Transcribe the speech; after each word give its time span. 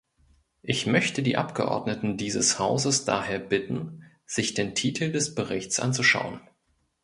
Ich 0.63 0.87
möchte 0.87 1.21
die 1.21 1.37
Abgeordneten 1.37 2.17
dieses 2.17 2.57
Hauses 2.57 3.05
daher 3.05 3.37
bitten, 3.37 4.01
sich 4.25 4.55
den 4.55 4.73
Titel 4.73 5.11
des 5.11 5.35
Berichts 5.35 5.79
anzuschauen. 5.79 6.41